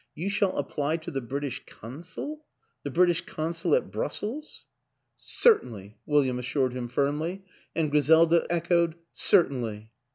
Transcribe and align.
You 0.15 0.31
shall 0.31 0.57
apply 0.57 0.97
to 0.97 1.11
the 1.11 1.21
British 1.21 1.61
Consul 1.67 2.43
the 2.81 2.89
British 2.89 3.21
Consul 3.23 3.75
at 3.75 3.91
Brus 3.91 4.17
sels?"" 4.19 4.65
Certainly," 5.15 5.95
William 6.07 6.39
assured 6.39 6.73
him 6.73 6.87
firmly; 6.87 7.43
and 7.75 7.91
Griselda 7.91 8.47
echoed" 8.49 8.95
Certainly." 9.31 9.91